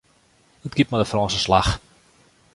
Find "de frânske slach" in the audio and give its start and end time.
1.01-1.71